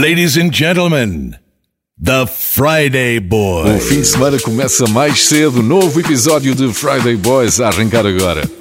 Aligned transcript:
Ladies 0.00 0.38
and 0.38 0.50
gentlemen, 0.50 1.36
The 2.02 2.26
Friday 2.26 3.20
Boys. 3.20 3.84
O 3.84 3.86
fim 3.86 4.00
de 4.00 4.06
semana 4.06 4.40
começa 4.40 4.88
mais 4.88 5.28
cedo. 5.28 5.62
Novo 5.62 6.00
episódio 6.00 6.54
de 6.54 6.72
Friday 6.72 7.16
Boys 7.16 7.60
a 7.60 7.68
arrancar 7.68 8.06
agora. 8.06 8.59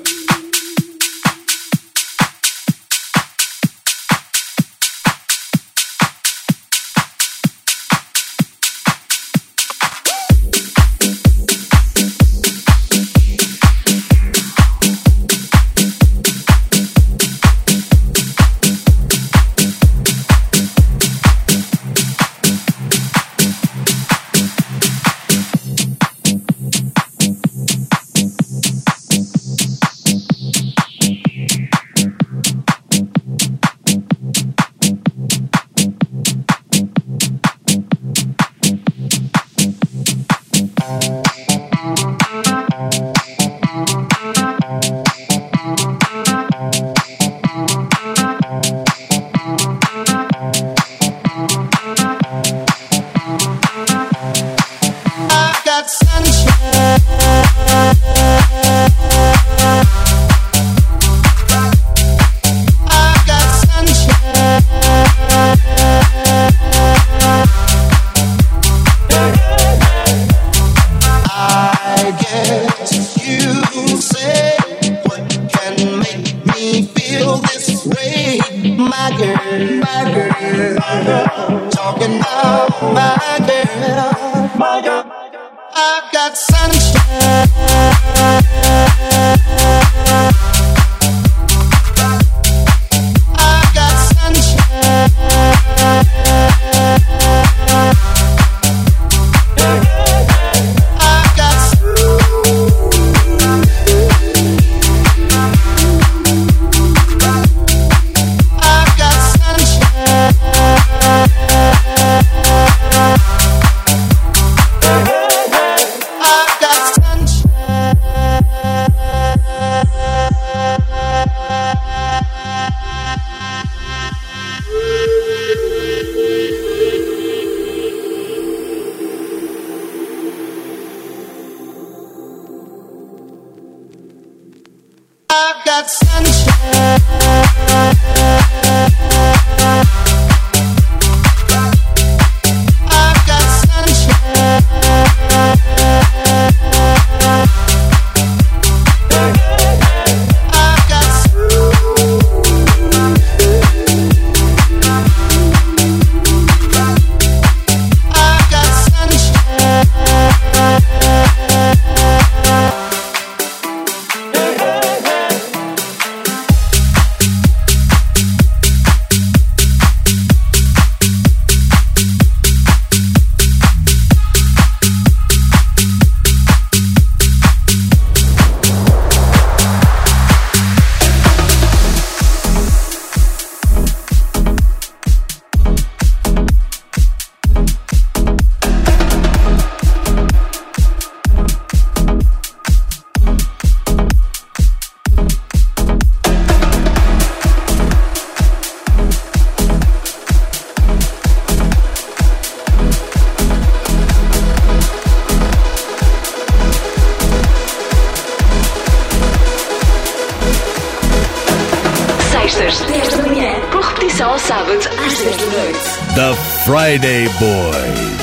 Friday 216.65 217.25
Boys. 217.39 218.19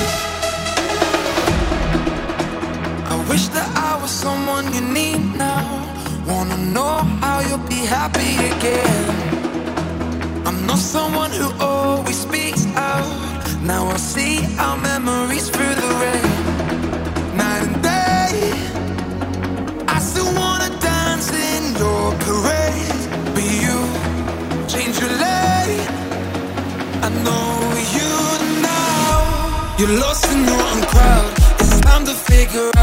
I 3.12 3.27
wish 3.28 3.49
that 3.49 3.69
I 3.77 4.00
was 4.00 4.10
someone 4.10 4.72
you 4.72 4.81
need 4.81 5.21
now. 5.37 5.66
Wanna 6.27 6.59
know 6.59 6.94
how 7.22 7.41
you'll 7.41 7.69
be 7.69 7.82
happy 7.99 8.32
again. 8.53 9.04
I'm 10.47 10.66
not 10.66 10.78
someone 10.78 11.32
who 11.32 11.49
always 11.60 12.19
speaks 12.19 12.66
out. 12.77 13.06
Now 13.62 13.88
I 13.88 13.97
see 13.97 14.34
our 14.59 14.77
memories 14.78 15.50
you're 29.86 30.00
lost 30.00 30.30
in 30.33 30.44
your 30.44 30.60
own 30.60 30.83
crowd. 30.83 31.33
It's 31.60 31.80
time 31.80 32.04
to 32.06 32.15
figure 32.15 32.76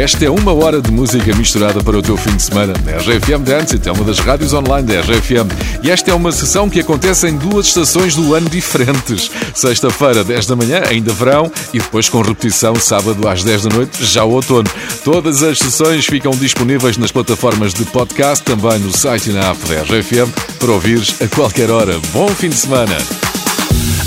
Esta 0.00 0.24
é 0.24 0.30
uma 0.30 0.54
hora 0.54 0.80
de 0.80 0.90
música 0.90 1.36
misturada 1.36 1.84
para 1.84 1.98
o 1.98 2.00
teu 2.00 2.16
fim 2.16 2.34
de 2.34 2.42
semana. 2.42 2.72
A 2.86 2.96
RGFM 3.00 3.44
Dance 3.44 3.78
é 3.84 3.92
uma 3.92 4.02
das 4.02 4.18
rádios 4.18 4.54
online 4.54 4.88
da 4.88 4.98
RGFM. 5.02 5.46
E 5.82 5.90
esta 5.90 6.10
é 6.10 6.14
uma 6.14 6.32
sessão 6.32 6.70
que 6.70 6.80
acontece 6.80 7.28
em 7.28 7.36
duas 7.36 7.66
estações 7.66 8.14
do 8.14 8.34
ano 8.34 8.48
diferentes. 8.48 9.30
Sexta-feira, 9.54 10.24
10 10.24 10.46
da 10.46 10.56
manhã, 10.56 10.80
ainda 10.88 11.12
verão, 11.12 11.52
e 11.74 11.78
depois 11.78 12.08
com 12.08 12.22
repetição 12.22 12.74
sábado 12.76 13.28
às 13.28 13.44
10 13.44 13.64
da 13.64 13.76
noite, 13.76 14.02
já 14.02 14.24
o 14.24 14.30
outono. 14.30 14.70
Todas 15.04 15.42
as 15.42 15.58
sessões 15.58 16.06
ficam 16.06 16.30
disponíveis 16.30 16.96
nas 16.96 17.12
plataformas 17.12 17.74
de 17.74 17.84
podcast, 17.84 18.42
também 18.42 18.78
no 18.78 18.96
site 18.96 19.28
e 19.28 19.32
na 19.34 19.50
app 19.50 19.58
da 19.68 19.82
RGFM, 19.82 20.32
para 20.58 20.72
ouvires 20.72 21.14
a 21.20 21.28
qualquer 21.28 21.70
hora. 21.70 22.00
Bom 22.14 22.30
fim 22.30 22.48
de 22.48 22.56
semana! 22.56 22.96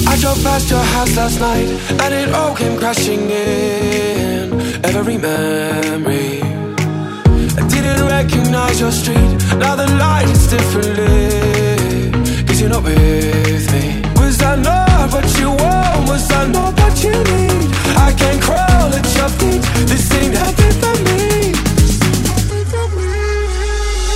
I 0.08 0.18
drove 0.18 0.42
past 0.42 0.72
your 0.72 0.82
house 0.82 1.16
last 1.16 1.40
night 1.40 1.70
and 2.02 2.14
it 2.16 2.34
all 2.34 2.56
came 2.56 2.76
crashing 2.80 3.30
in. 3.30 4.13
Every 4.84 5.18
memory. 5.18 6.42
I 7.58 7.68
didn't 7.68 8.06
recognize 8.06 8.80
your 8.82 8.92
street. 8.92 9.38
Now 9.58 9.76
the 9.76 9.88
light 9.98 10.28
is 10.30 10.48
differently. 10.48 12.12
Cause 12.46 12.60
you're 12.60 12.70
not 12.70 12.84
with 12.84 13.72
me. 13.72 14.02
Was 14.20 14.42
I 14.42 14.56
not 14.58 15.12
what 15.14 15.26
you 15.40 15.50
want? 15.50 16.10
Was 16.10 16.30
I 16.32 16.48
not 16.48 16.78
what 16.80 17.04
you 17.04 17.12
need? 17.12 17.72
I 17.96 18.14
can 18.18 18.40
crawl 18.42 18.92
at 19.00 19.08
your 19.16 19.30
feet. 19.40 19.62
This 19.88 20.12
ain't 20.20 20.36
happy 20.36 20.70
for 20.82 20.96
me. 21.08 21.54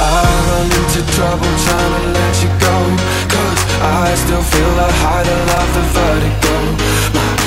I 0.01 0.24
run 0.50 0.67
into 0.79 1.01
trouble 1.15 1.51
trying 1.63 1.93
to 1.95 2.03
let 2.17 2.43
you 2.43 2.50
go. 2.59 2.75
I 3.79 4.15
still 4.15 4.41
feel 4.41 4.71
the 4.75 4.89
height, 5.01 5.27
love, 5.50 5.71
the 5.75 5.83
vertigo 5.95 6.55
My 7.13 7.47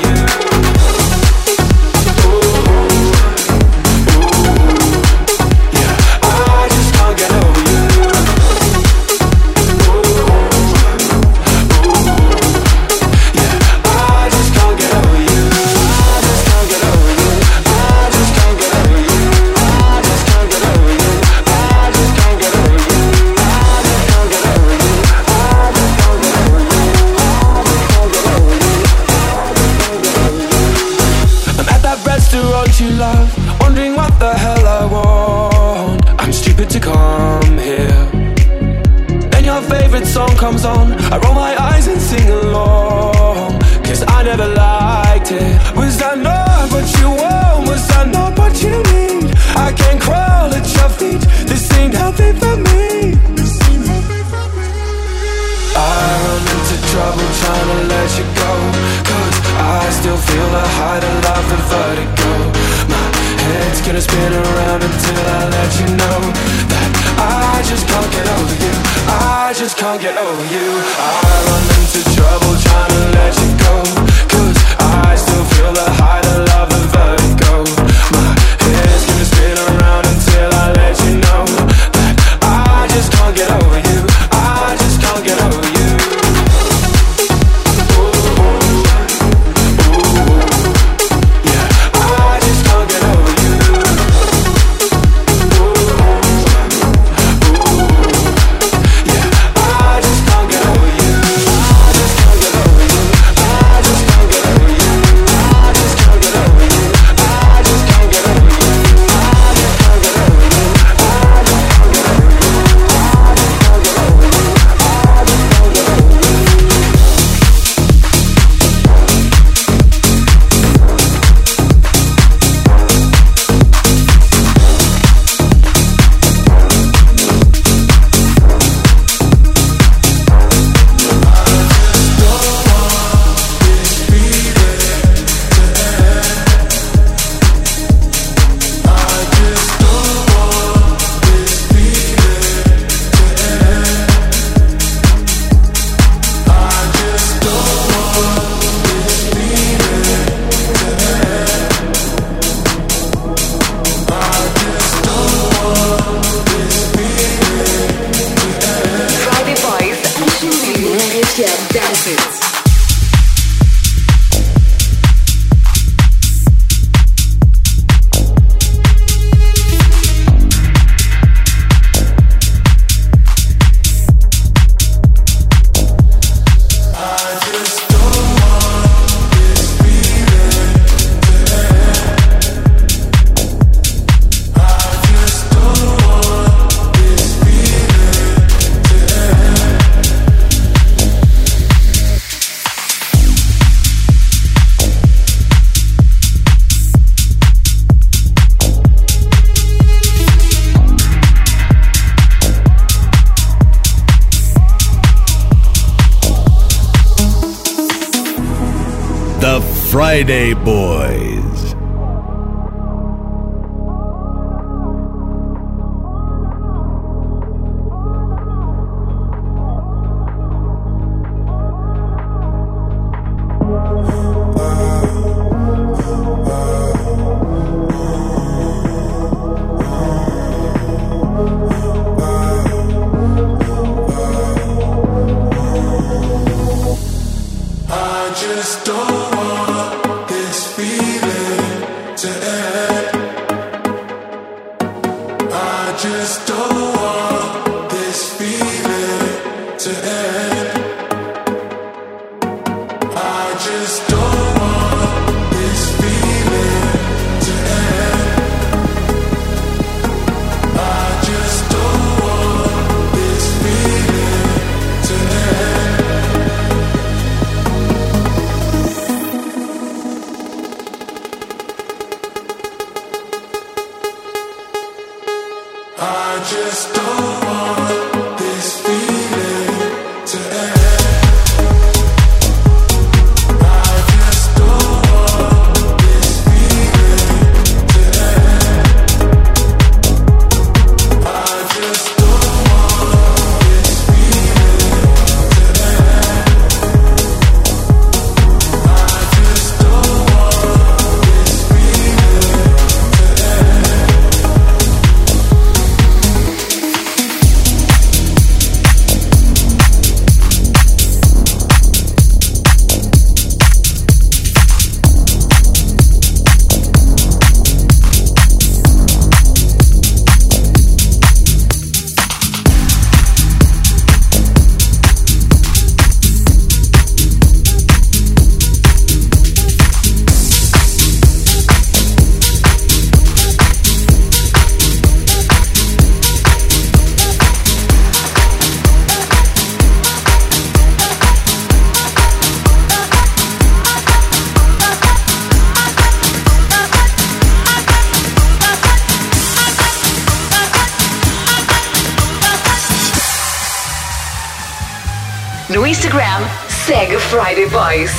Friday 357.19 357.67
Boys. 357.69 358.13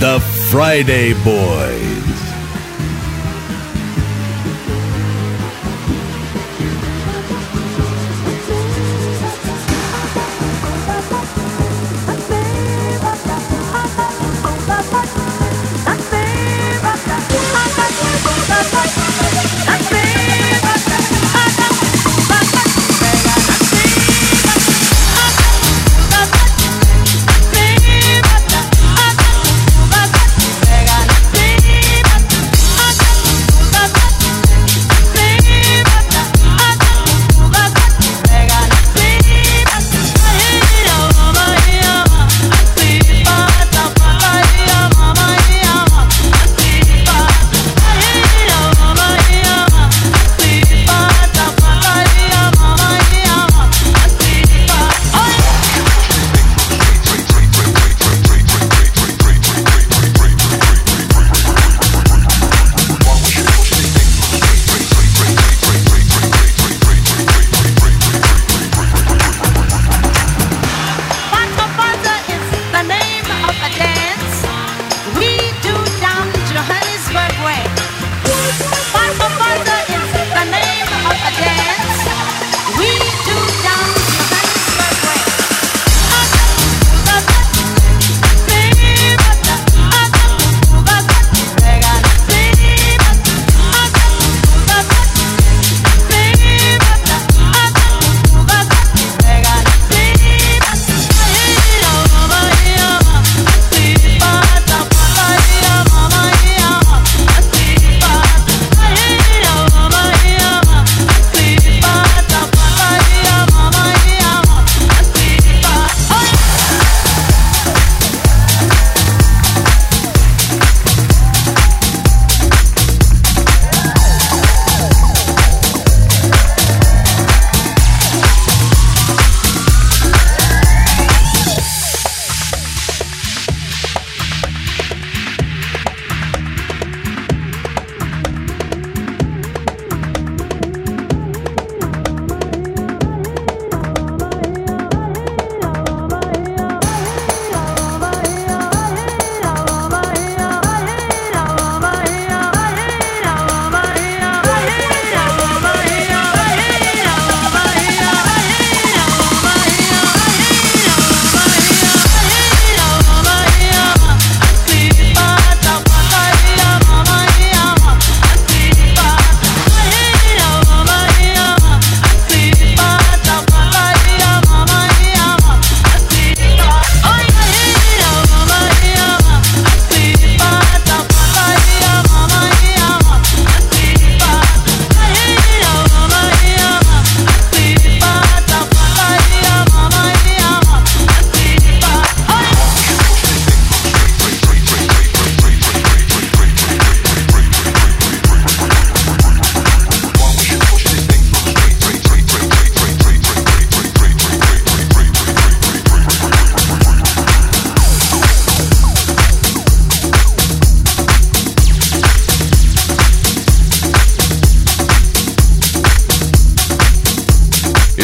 The 0.00 0.18
Friday 0.50 1.12
Boys. 1.22 2.31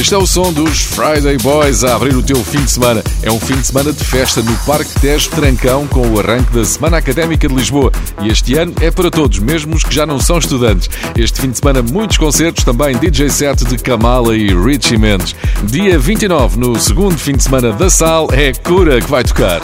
Este 0.09 0.15
é 0.15 0.19
o 0.19 0.27
som 0.27 0.51
dos 0.55 0.85
Friday 0.85 1.37
Boys 1.37 1.85
a 1.85 1.95
abrir 1.95 2.17
o 2.17 2.23
teu 2.23 2.43
fim 2.43 2.65
de 2.65 2.71
semana. 2.71 3.05
É 3.23 3.31
um 3.31 3.39
fim 3.39 3.57
de 3.57 3.67
semana 3.67 3.93
de 3.93 4.03
festa 4.03 4.41
no 4.41 4.57
Parque 4.61 4.99
Tejo 5.03 5.29
Trancão 5.29 5.87
com 5.87 6.01
o 6.01 6.19
arranque 6.19 6.51
da 6.51 6.65
Semana 6.65 6.97
Académica 6.97 7.47
de 7.47 7.55
Lisboa. 7.55 7.93
E 8.23 8.29
este 8.29 8.57
ano 8.57 8.73
é 8.81 8.91
para 8.91 9.11
todos, 9.11 9.39
mesmo 9.39 9.77
os 9.77 9.85
que 9.85 9.95
já 9.95 10.07
não 10.07 10.19
são 10.19 10.39
estudantes. 10.39 10.89
Este 11.15 11.43
fim 11.43 11.51
de 11.51 11.59
semana, 11.59 11.83
muitos 11.83 12.17
concertos, 12.17 12.65
também 12.65 12.97
DJ 12.97 13.29
set 13.29 13.63
de 13.67 13.77
Kamala 13.77 14.35
e 14.35 14.47
Richie 14.47 14.97
Mendes. 14.97 15.37
Dia 15.65 15.99
29, 15.99 16.59
no 16.59 16.81
segundo 16.81 17.19
fim 17.19 17.33
de 17.33 17.43
semana 17.43 17.71
da 17.73 17.91
Sal, 17.91 18.29
é 18.33 18.55
Cura 18.55 19.03
que 19.03 19.11
vai 19.11 19.23
tocar. 19.23 19.61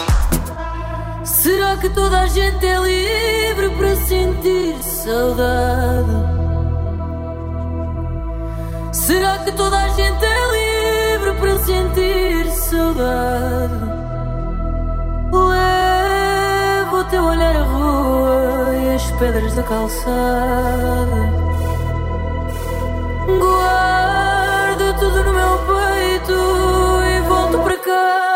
Será 1.25 1.79
que 1.79 1.89
toda 1.89 2.21
a 2.21 2.27
gente 2.27 2.67
é 2.67 2.79
livre 2.83 3.71
para 3.79 3.97
sentir 3.97 4.75
saudade? 4.83 6.44
Será 9.07 9.37
que 9.41 9.53
toda 9.53 9.77
a 9.77 9.89
gente 9.89 10.25
é 10.25 11.13
livre 11.13 11.35
para 11.35 11.59
sentir 11.59 12.51
saudade? 12.53 13.75
Levo 15.31 16.97
o 17.01 17.05
teu 17.05 17.23
olhar 17.23 17.55
à 17.55 17.65
rua 17.65 18.75
e 18.75 18.95
as 18.95 19.11
pedras 19.19 19.55
da 19.57 19.63
calçada. 19.63 21.21
Guardo 23.27 24.99
tudo 24.99 25.23
no 25.25 25.33
meu 25.35 25.59
peito 25.59 26.33
e 27.07 27.21
volto 27.29 27.59
para 27.59 27.77
casa. 27.77 28.34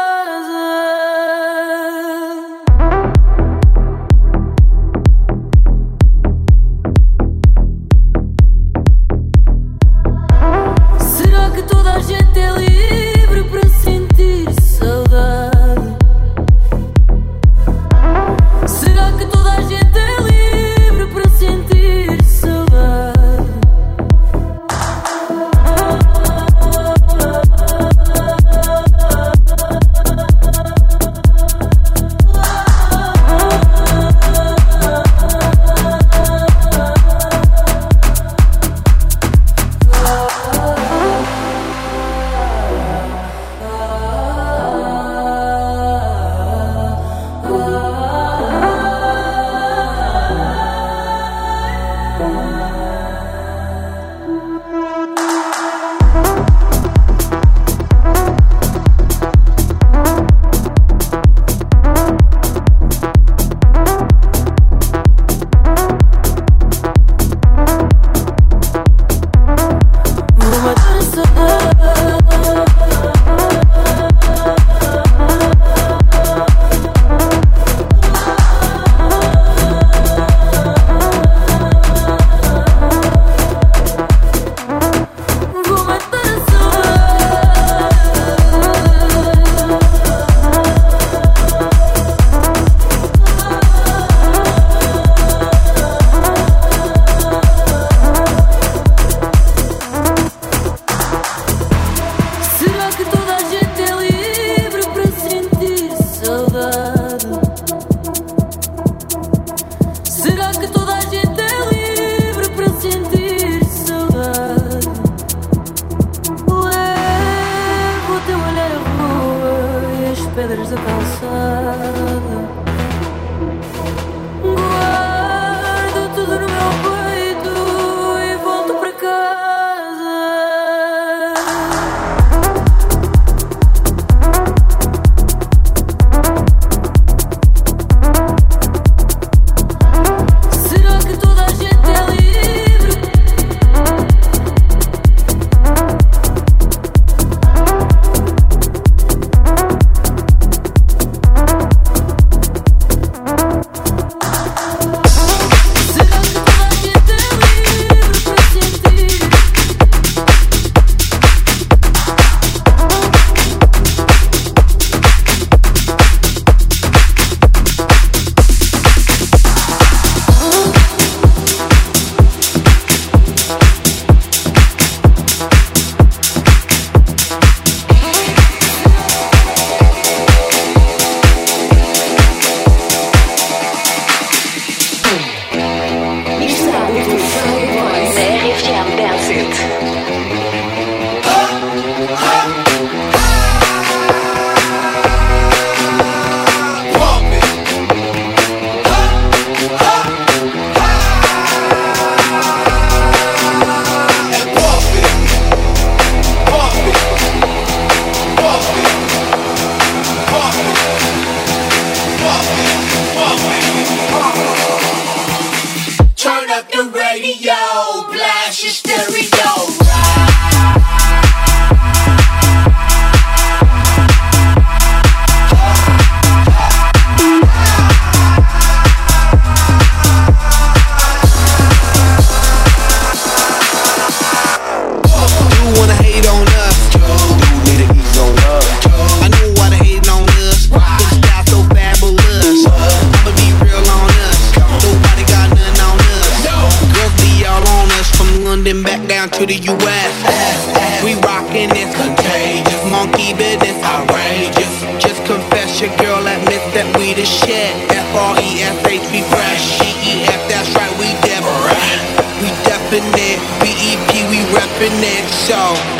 show. 265.48 265.97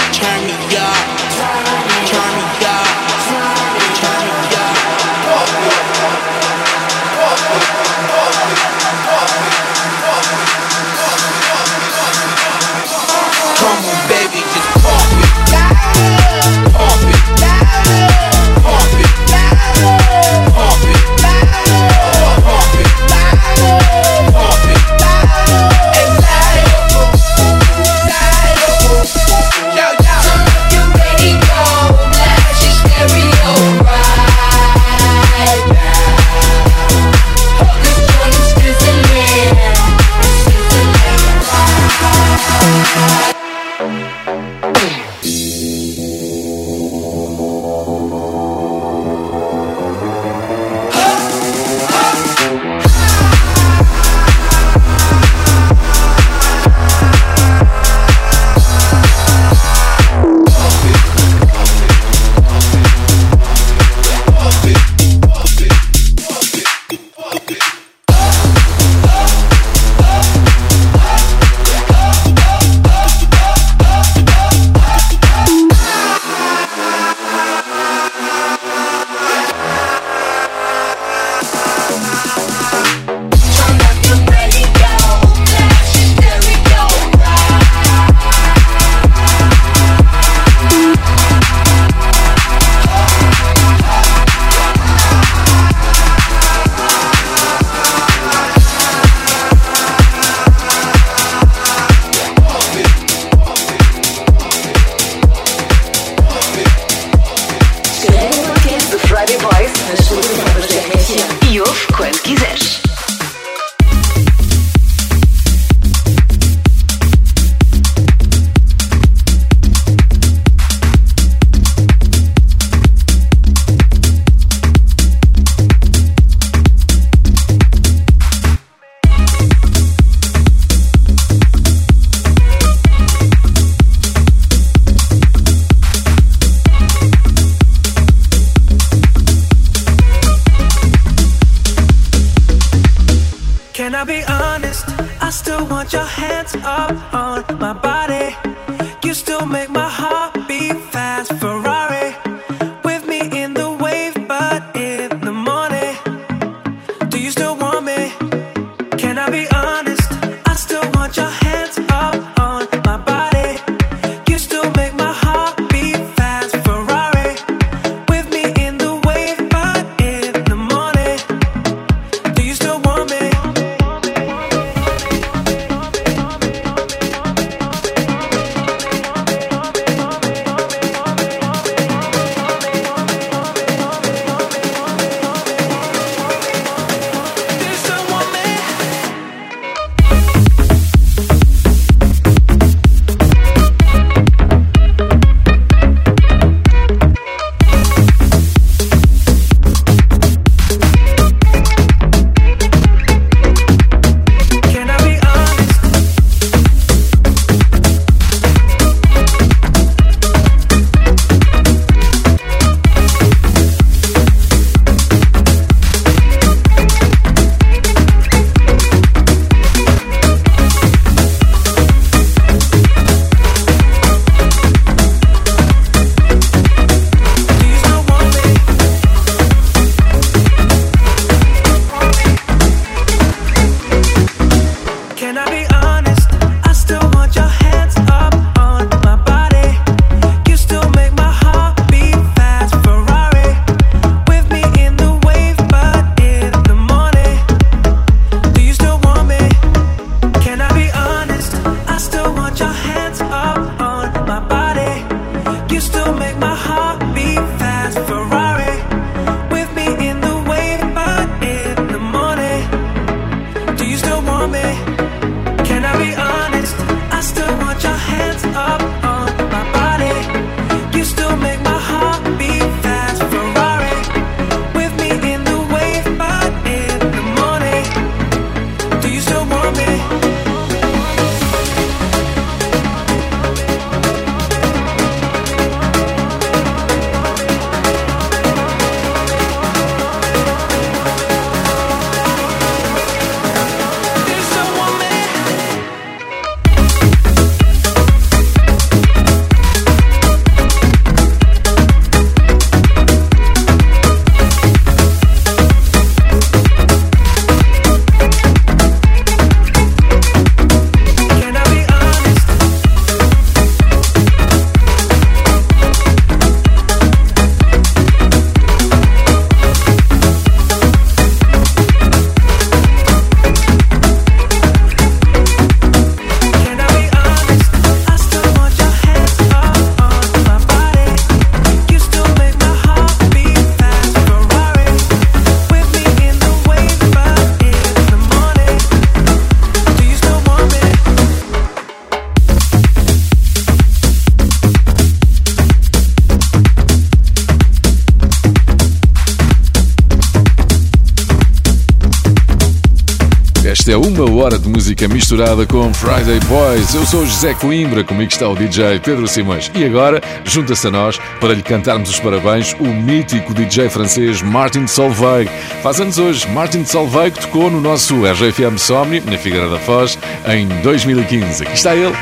música 354.98 355.14
misturada 355.14 355.64
com 355.64 355.94
Friday 355.94 356.40
Boys. 356.48 356.92
Eu 356.92 357.06
sou 357.06 357.24
José 357.24 357.54
Coimbra, 357.54 358.02
comigo 358.02 358.32
está 358.32 358.48
o 358.48 358.56
DJ 358.56 358.98
Pedro 358.98 359.28
Simões. 359.28 359.70
E 359.72 359.84
agora, 359.84 360.20
junta-se 360.44 360.88
a 360.88 360.90
nós 360.90 361.20
para 361.40 361.54
lhe 361.54 361.62
cantarmos 361.62 362.11
os 362.11 362.18
parabéns 362.18 362.74
o 362.80 362.87
mítico 362.87 363.54
DJ 363.54 363.88
francês 363.88 364.42
Martin 364.42 364.88
Solveig. 364.88 365.48
Faz 365.84 366.00
anos 366.00 366.18
hoje, 366.18 366.48
Martin 366.50 366.84
Solveig 366.84 367.38
tocou 367.38 367.70
no 367.70 367.80
nosso 367.80 368.14
RFM 368.24 368.76
Somni, 368.76 369.20
na 369.20 369.38
Figueira 369.38 369.68
da 369.68 369.78
Foz, 369.78 370.18
em 370.48 370.66
2015. 370.82 371.62
Aqui 371.62 371.74
está 371.74 371.94
ele. 371.94 372.16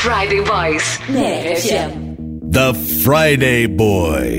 Friday 0.00 0.40
Boys. 0.44 0.98
The 2.50 2.74
Friday 3.04 3.66
Boys. 3.66 4.31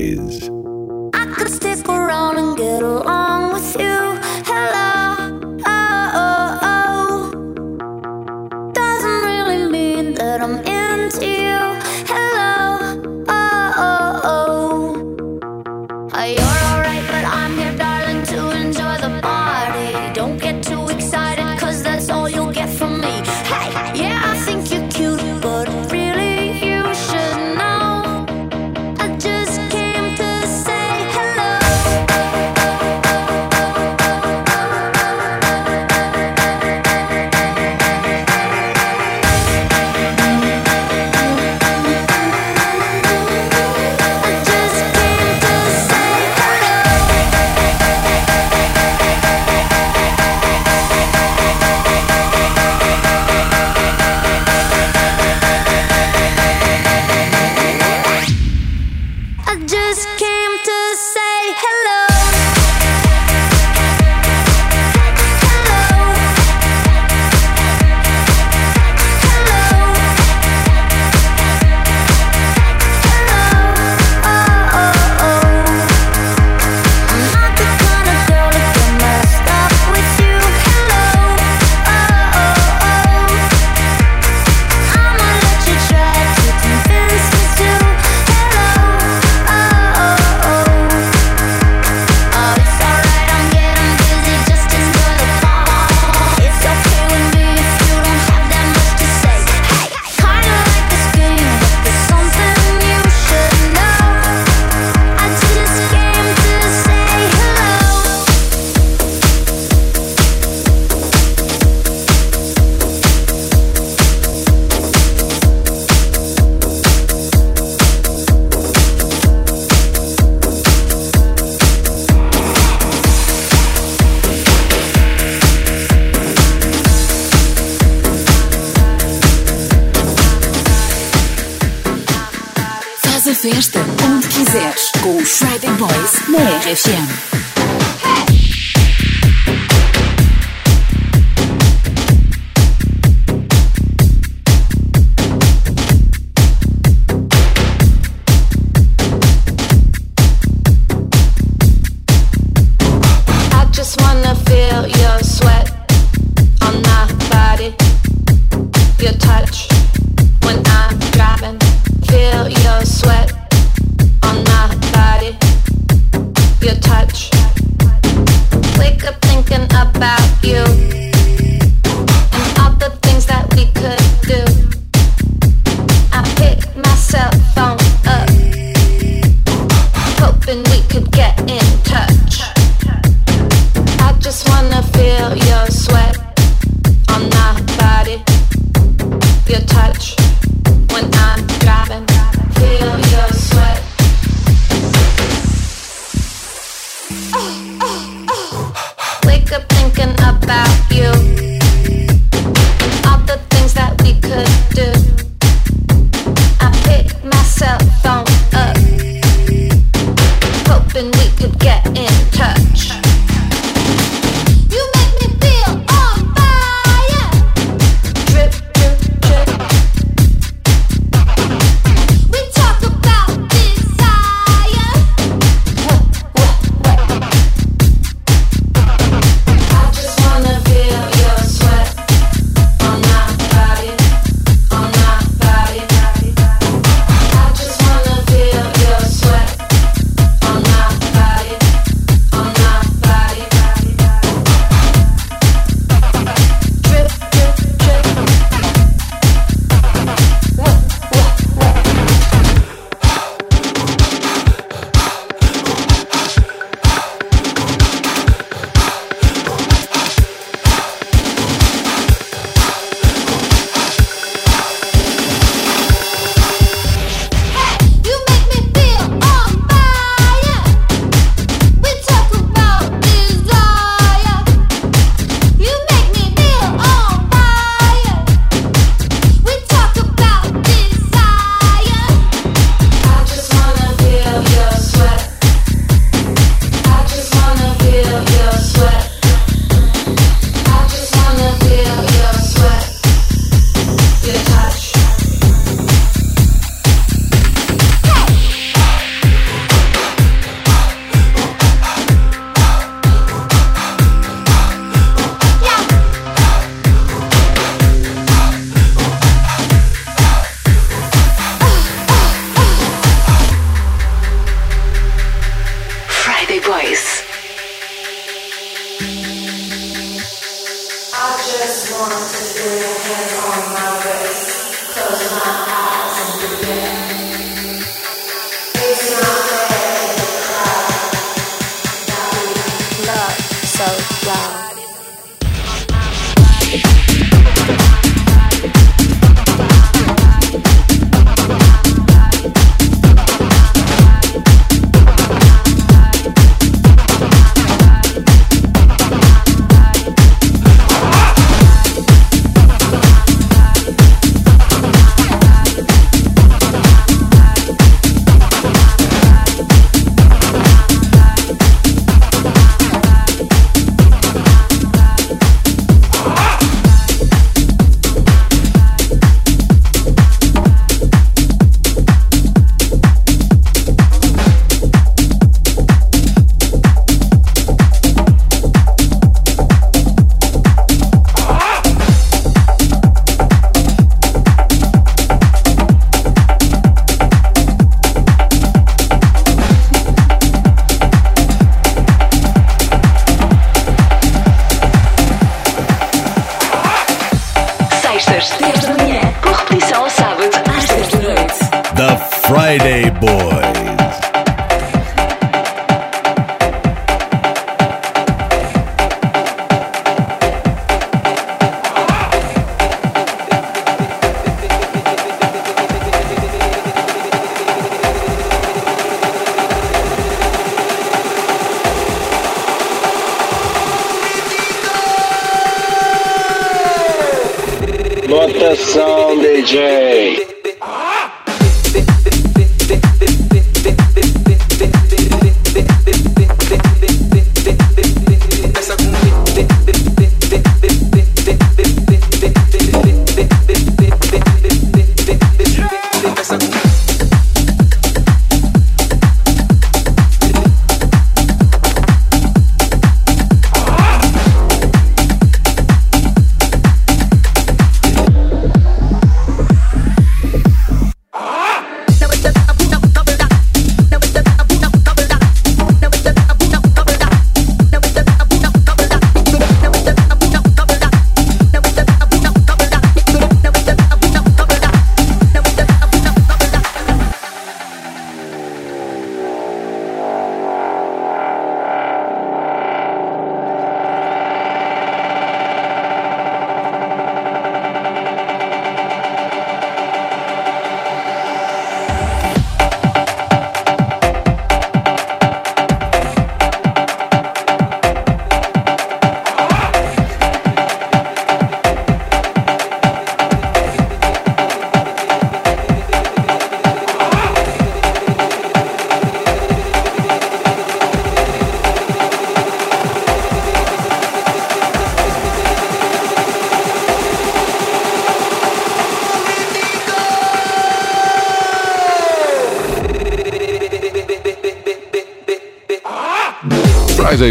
you. 170.44 171.03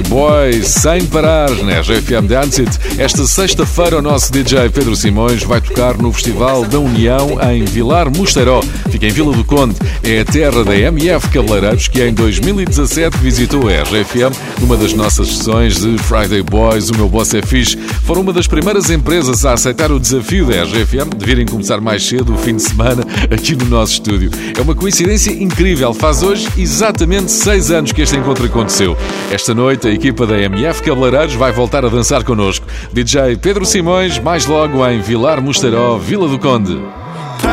Boys, 0.02 0.68
sem 0.68 1.06
parar, 1.06 1.50
na 1.64 1.80
RFM 1.80 2.28
Dance 2.28 2.62
It. 2.62 2.80
Esta 2.98 3.26
sexta-feira, 3.26 4.00
o 4.00 4.02
nosso 4.02 4.32
DJ 4.32 4.70
Pedro 4.70 4.96
Simões 4.96 5.44
vai 5.44 5.62
tocar 5.62 5.98
no 5.98 6.12
Festival 6.12 6.66
da 6.66 6.80
União 6.80 7.38
em 7.52 7.64
Vilar 7.66 8.10
Mosteiró. 8.10 8.62
Fica 8.94 9.08
em 9.08 9.10
Vila 9.10 9.36
do 9.36 9.44
Conde. 9.44 9.76
É 10.04 10.20
a 10.20 10.24
terra 10.24 10.64
da 10.64 10.78
MF 10.78 11.28
Cabeleireiros, 11.30 11.88
que 11.88 12.00
em 12.00 12.14
2017 12.14 13.18
visitou 13.18 13.68
a 13.68 13.82
RFM 13.82 14.38
numa 14.62 14.78
das 14.78 14.94
nossas 14.94 15.30
sessões 15.30 15.82
de 15.82 15.98
Friday 15.98 16.44
Boys. 16.44 16.91
O 16.91 16.96
meu 16.96 17.10
boss 17.10 17.34
é 17.34 17.41
fixe. 17.41 17.76
Foram 17.76 18.22
uma 18.22 18.32
das 18.32 18.46
primeiras 18.46 18.91
empresas 18.91 19.48
a 19.48 19.54
aceitar 19.54 19.91
o 19.91 20.00
desafio 20.00 20.46
da 20.46 20.64
RFM 20.64 21.10
de 21.18 21.26
virem 21.26 21.44
começar 21.44 21.82
mais 21.82 22.08
cedo 22.08 22.36
o 22.36 22.38
fim 22.38 22.56
de 22.56 22.62
semana 22.62 23.04
aqui 23.32 23.56
no 23.56 23.66
nosso 23.66 23.94
estúdio. 23.94 24.30
É 24.56 24.62
uma 24.62 24.76
coincidência 24.76 25.32
incrível. 25.32 25.91
Faz 25.91 26.22
hoje 26.22 26.48
exatamente 26.56 27.32
seis 27.32 27.72
anos 27.72 27.91
que 27.91 28.04
este 28.04 28.16
encontro 28.16 28.46
aconteceu. 28.46 28.96
Esta 29.32 29.56
noite, 29.56 29.88
a 29.88 29.91
equipa 29.91 30.28
da 30.28 30.38
MF 30.38 30.84
Cabeleireiros 30.84 31.34
vai 31.34 31.52
voltar 31.52 31.84
a 31.84 31.89
dançar 31.89 32.24
connosco. 32.24 32.68
DJ 32.94 33.38
Pedro 33.38 33.66
Simões, 33.66 34.20
mais 34.20 34.46
logo 34.46 34.88
em 34.88 35.02
Vilar 35.02 35.41
Mosteiró, 35.41 35.98
Vila 35.98 36.28
do 36.28 36.38
Conde. 36.38 37.03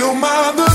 Feel 0.00 0.14
my 0.14 0.69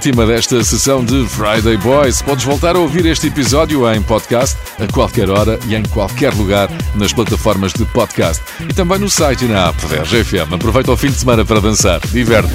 última 0.00 0.24
desta 0.24 0.64
sessão 0.64 1.04
de 1.04 1.28
Friday 1.28 1.76
Boys. 1.76 2.22
Podes 2.22 2.42
voltar 2.42 2.74
a 2.74 2.78
ouvir 2.78 3.04
este 3.04 3.26
episódio 3.26 3.86
em 3.92 4.00
podcast 4.00 4.56
a 4.82 4.90
qualquer 4.90 5.28
hora 5.28 5.58
e 5.68 5.74
em 5.74 5.82
qualquer 5.82 6.32
lugar 6.32 6.70
nas 6.94 7.12
plataformas 7.12 7.70
de 7.74 7.84
podcast 7.84 8.42
e 8.66 8.72
também 8.72 8.98
no 8.98 9.10
site 9.10 9.44
e 9.44 9.48
na 9.48 9.68
app 9.68 9.86
da 9.88 9.96
RGFM. 9.96 10.54
Aproveita 10.54 10.90
o 10.90 10.96
fim 10.96 11.08
de 11.08 11.16
semana 11.16 11.44
para 11.44 11.60
dançar. 11.60 12.00
Diverte. 12.06 12.48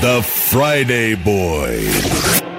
The 0.00 0.22
Friday 0.22 1.14
Boys. 1.16 2.55